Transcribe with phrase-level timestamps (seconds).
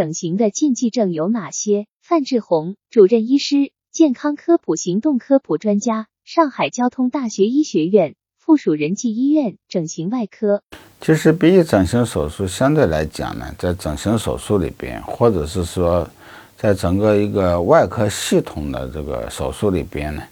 [0.00, 1.86] 整形的禁忌症有哪些？
[2.00, 10.62] 范志红主任医师，健康科普行动科普专家，上海交通大学医学院附属仁济医院整形外科。
[11.02, 16.08] 其实鼻翼整形手术相对来讲呢，在整形手术里边，或者是说，
[16.56, 20.22] 在整个一个外科系统的这个手术里边呢，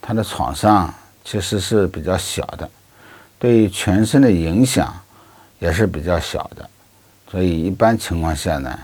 [0.00, 0.94] 它的创伤
[1.24, 2.70] 其实是比较小的，
[3.36, 4.94] 对于全身的影响
[5.58, 6.70] 也是比较小的，
[7.28, 8.78] 所以一般情况下呢，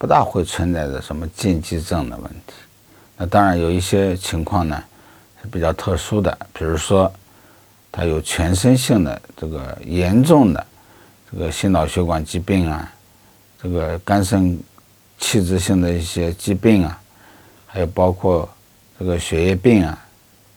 [0.00, 2.54] 不大会存在着什么禁忌症的问题。
[3.18, 4.82] 那当然有一些情况呢
[5.42, 7.12] 是比较特殊的，比如说，
[7.92, 10.66] 它有全身性的这个严重的。
[11.30, 12.90] 这个心脑血管疾病啊，
[13.62, 14.58] 这个肝肾
[15.18, 16.98] 器质性的一些疾病啊，
[17.66, 18.48] 还有包括
[18.98, 19.96] 这个血液病啊，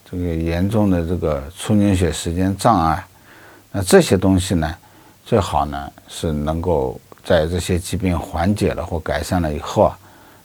[0.09, 3.05] 这个严重的这个出凝血时间障碍，
[3.73, 4.73] 那这些东西呢，
[5.25, 9.99] 最好呢是能够在这些疾病缓解了或改善了以后啊，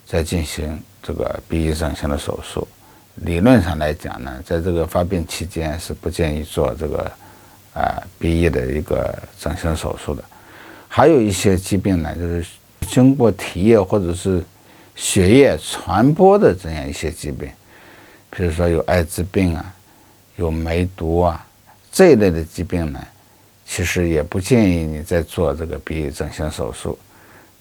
[0.06, 2.66] 再进行这个鼻翼整形的手术。
[3.16, 7.10] 理论上来讲呢，在这个发病期间是不建议做这个。
[7.74, 10.24] 啊，鼻翼的一个整形手术的，
[10.88, 12.44] 还有一些疾病呢，就是
[12.88, 14.42] 经过体液或者是
[14.96, 17.48] 血液传播的这样一些疾病，
[18.30, 19.72] 比如说有艾滋病啊，
[20.34, 21.46] 有梅毒啊
[21.92, 23.00] 这一类的疾病呢，
[23.70, 26.98] 其实也不建议你再做这个鼻翼整形手术，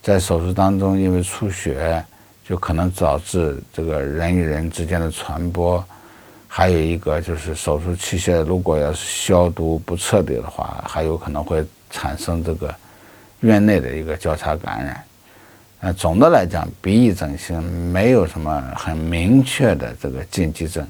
[0.01, 2.01] 在手术当中因为出血，
[2.47, 5.83] 就可能导致这个人与人之间的传播。
[6.47, 12.73] 还有一个就是手术器械如果要是消毒不彻底的话，还有可能会产生这个
[13.41, 15.03] 院内的一个交叉感染。
[15.81, 17.61] 呃，总的来讲，鼻翼整形
[17.91, 20.87] 没有什么很明确的这个禁忌症。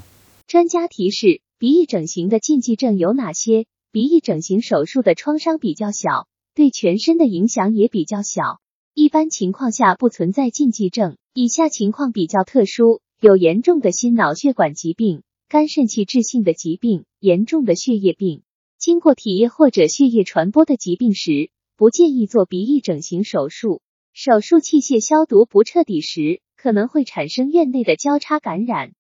[0.48, 3.66] 专家提示：鼻翼整形的禁忌症有哪些？
[3.98, 8.59] 鼻翼整形手术的创伤比较小，对全身的影响也比较小，
[8.94, 11.17] 一般情况下不存在禁忌症。
[11.34, 15.23] 以下情况比较特殊：有严重的心脑血管疾病。
[15.50, 18.44] 肝肾器质性的疾病、严重的血液病、
[18.78, 23.81] 经过体液或者血液传播的疾病时，不建议做鼻翼整形手术。
[24.14, 28.94] 手术器械消毒不彻底时，可能会产生院内的交叉感染。